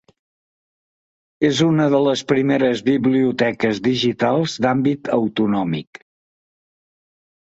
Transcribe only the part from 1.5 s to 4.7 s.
una de les primeres biblioteques digitals